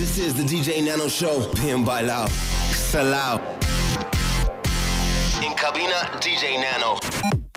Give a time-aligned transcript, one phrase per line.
[0.00, 1.46] This is the DJ Nano Show.
[1.56, 2.26] Bien bailao.
[2.72, 3.38] Salao.
[5.44, 7.49] In cabina, DJ Nano.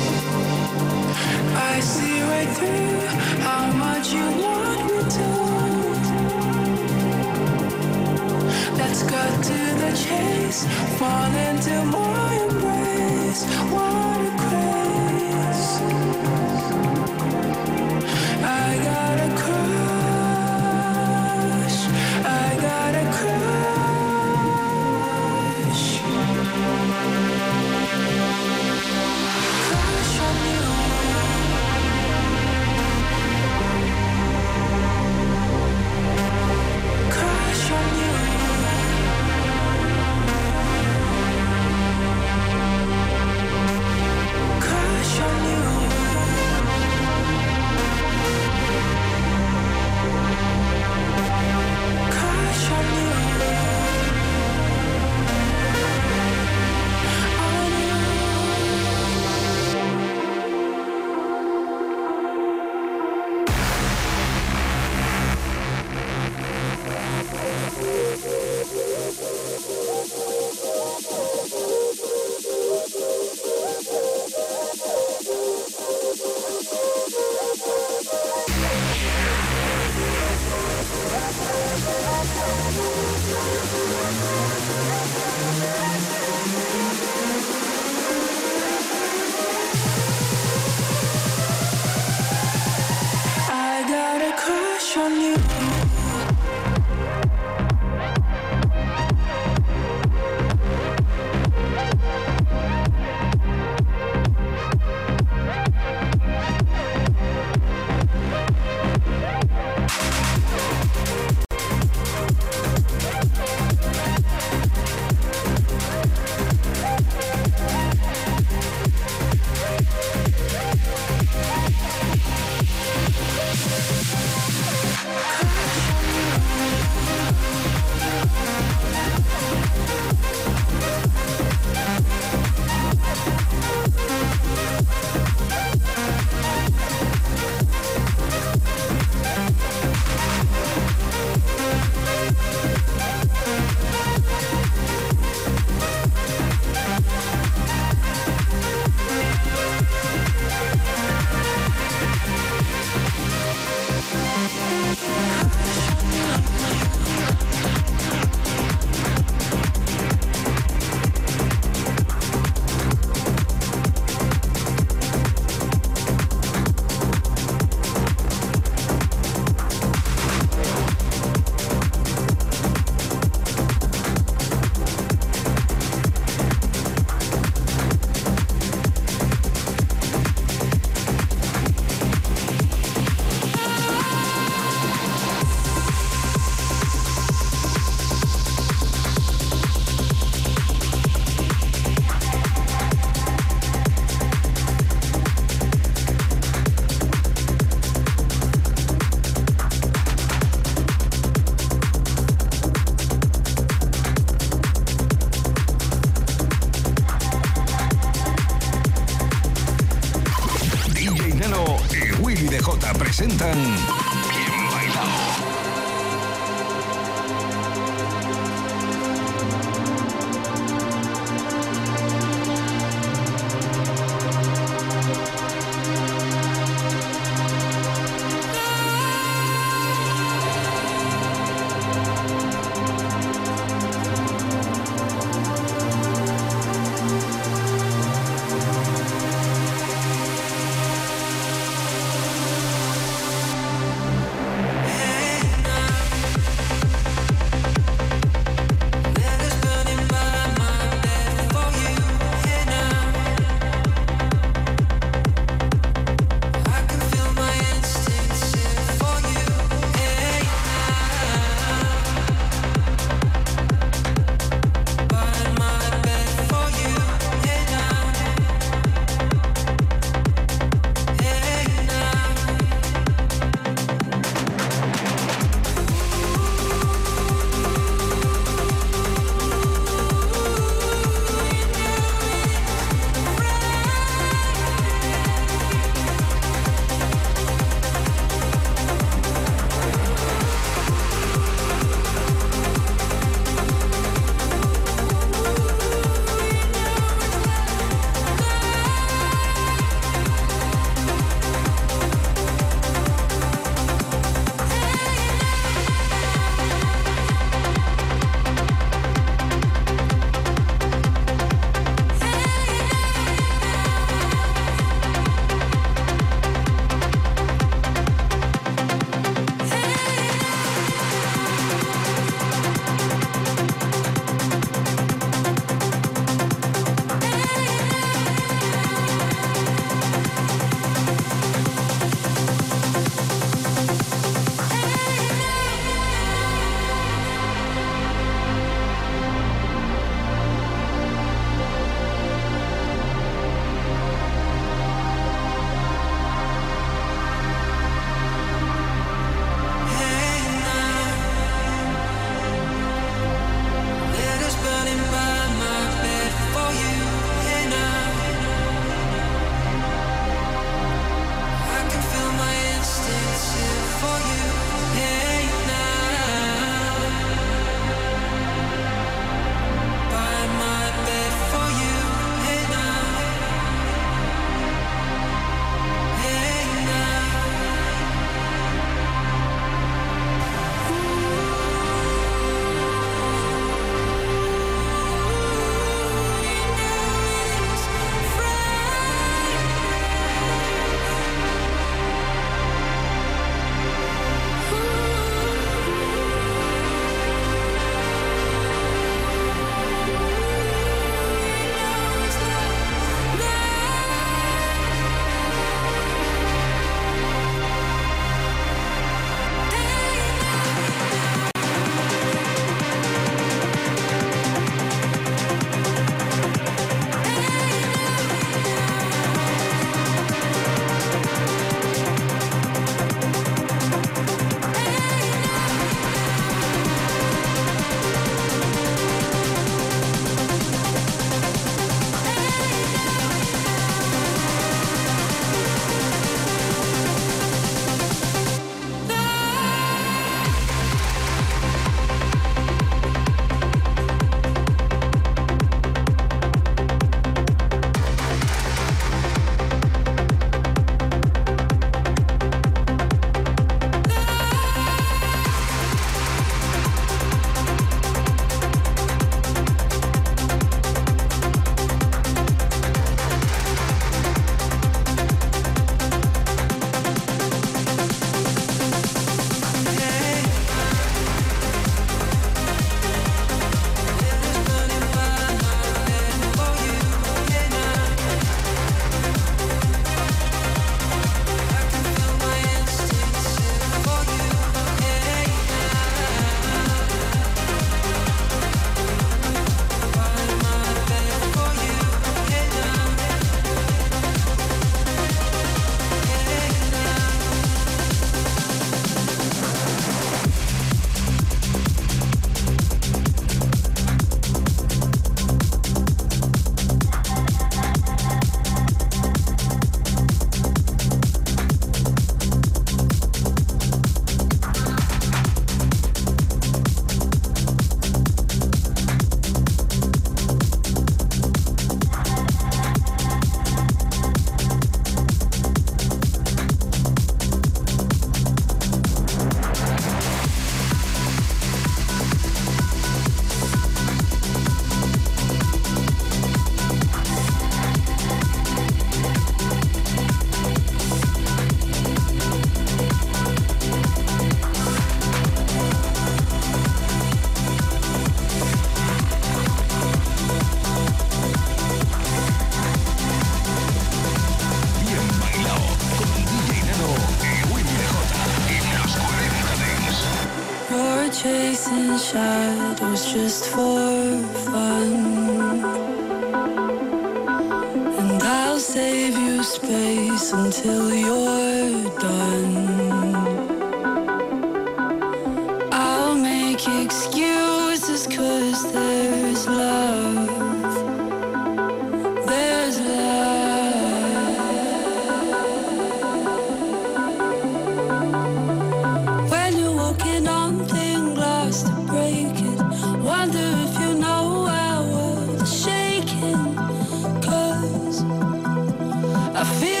[599.79, 600.00] Feel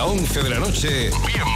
[0.00, 1.49] de 10 a 11 de la noche, bien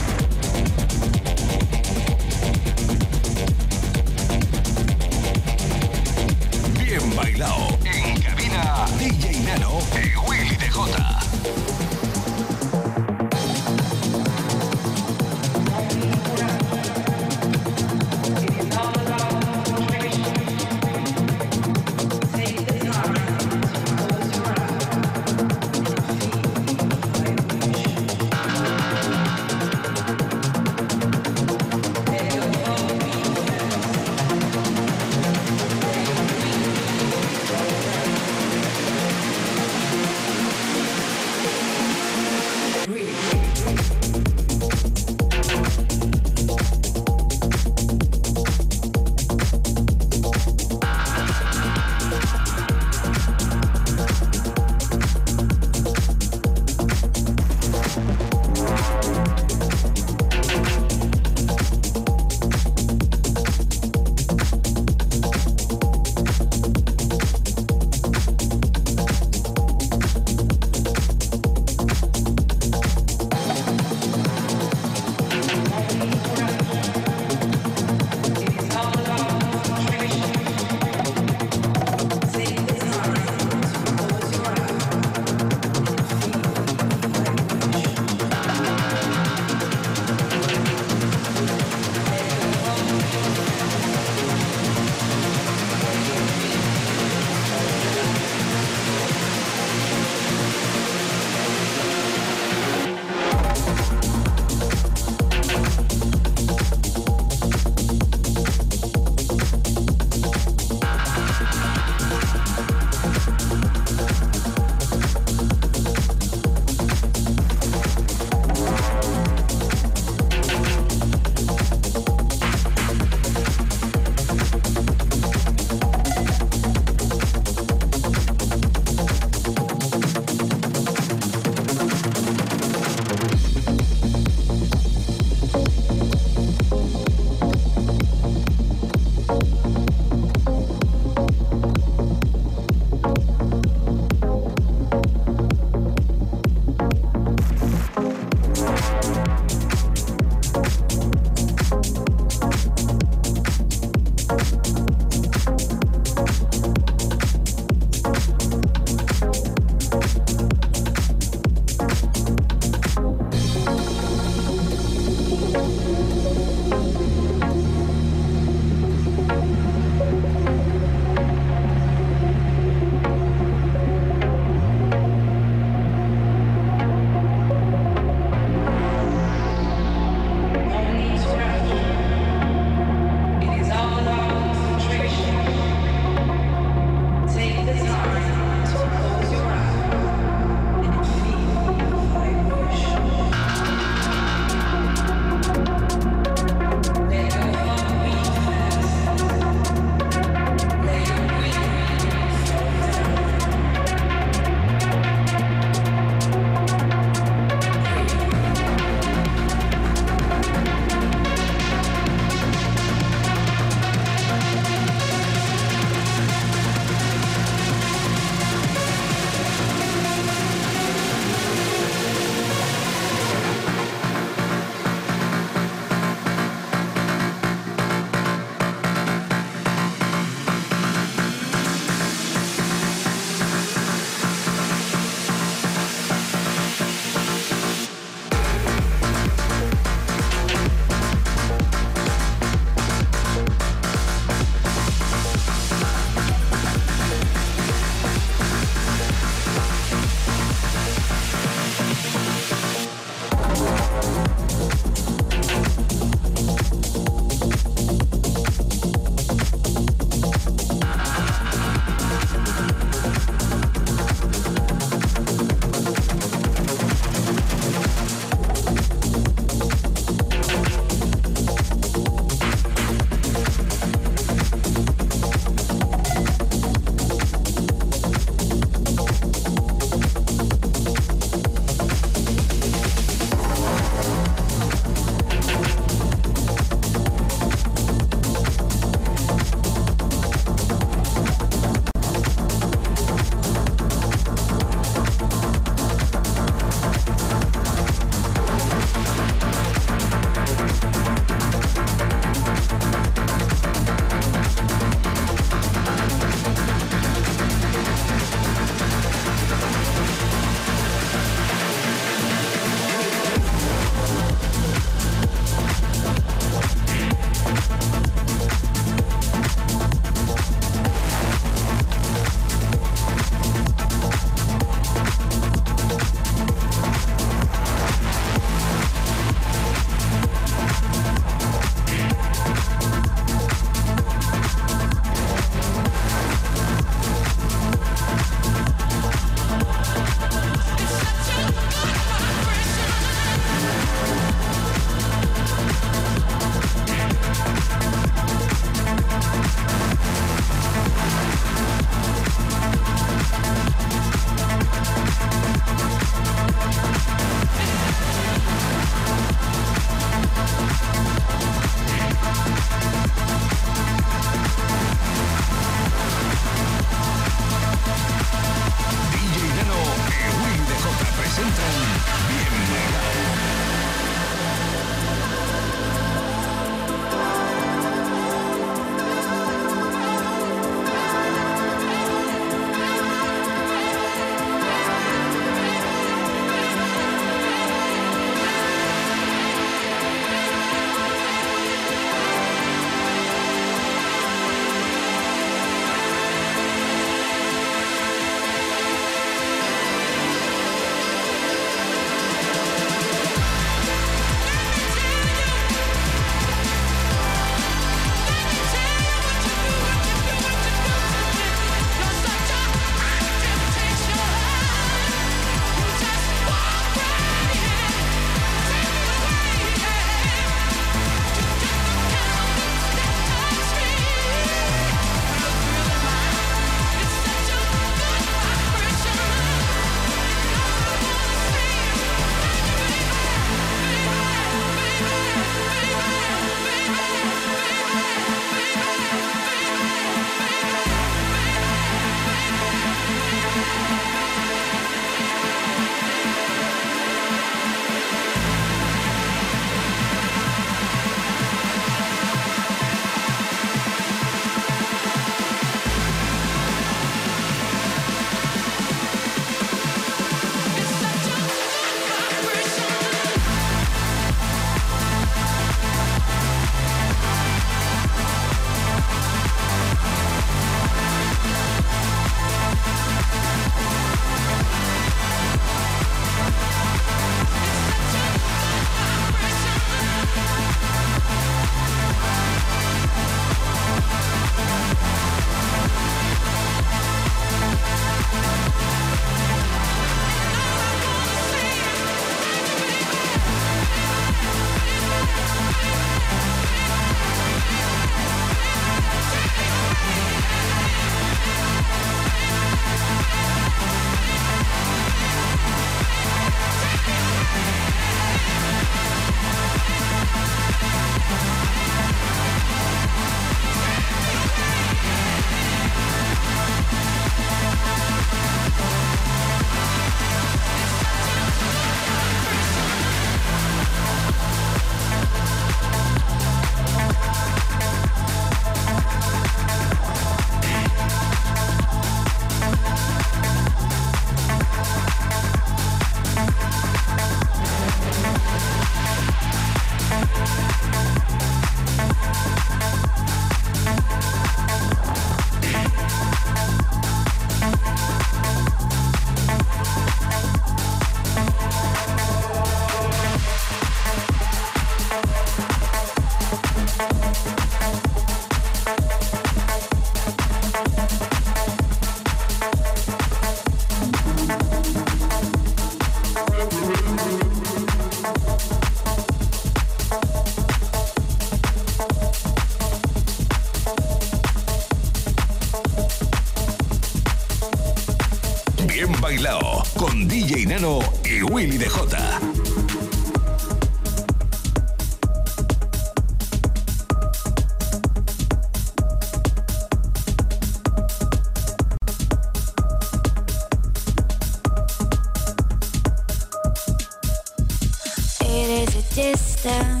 [599.63, 600.00] You're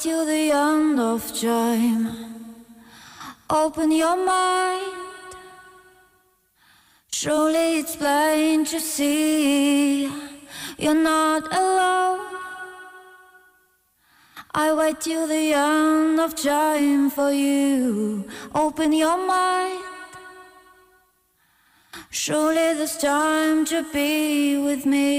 [0.00, 2.08] till the end of time.
[3.50, 4.96] Open your mind.
[7.10, 10.10] Surely it's plain to see
[10.78, 12.20] you're not alone.
[14.54, 18.24] I wait till the end of time for you.
[18.54, 19.84] Open your mind.
[22.08, 25.10] Surely there's time to be with me.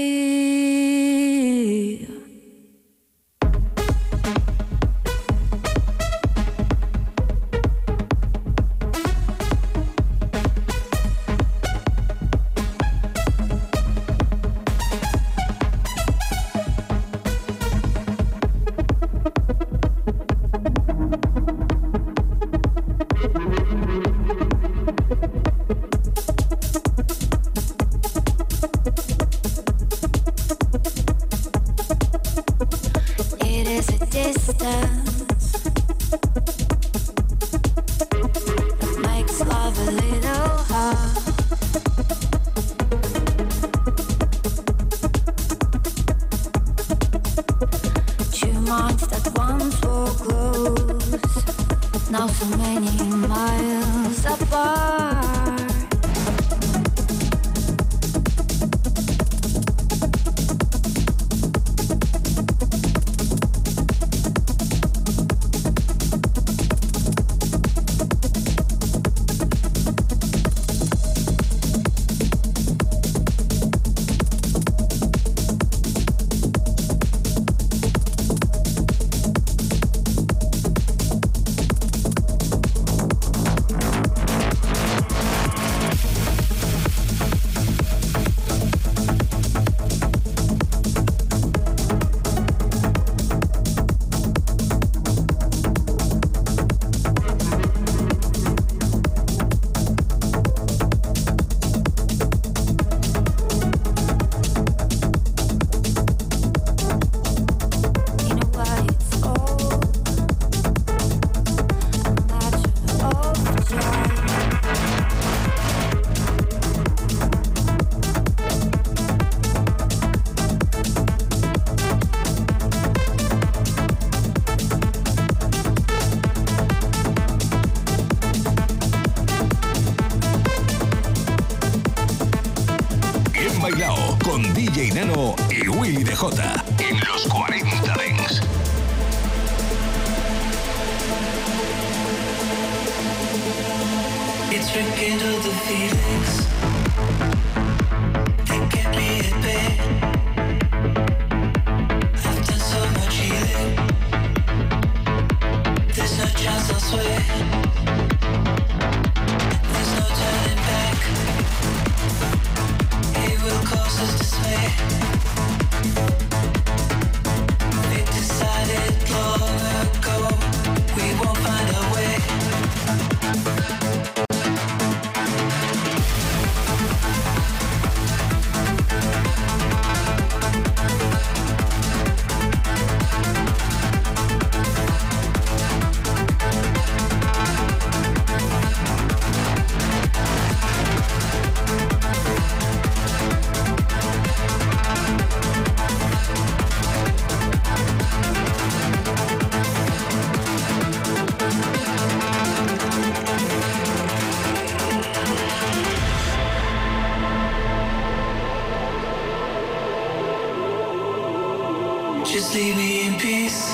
[212.54, 213.66] Leave me in peace.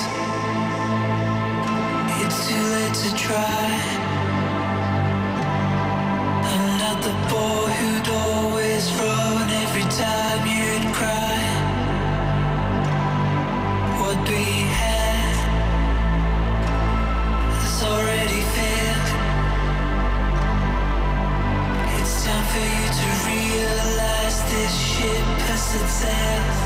[2.21, 3.65] It's too late to try.
[6.51, 11.37] I'm not the boy who'd always run every time you'd cry.
[14.01, 14.45] What we
[14.81, 15.35] had
[17.61, 19.09] has already failed.
[22.01, 26.58] It's time for you to realize this ship has set sail.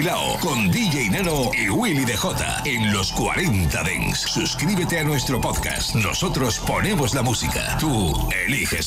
[0.00, 4.20] Bailao con DJ Nano y Willy DJ en los 40 Dents.
[4.20, 5.94] Suscríbete a nuestro podcast.
[5.94, 7.76] Nosotros ponemos la música.
[7.78, 8.10] Tú
[8.46, 8.70] eliges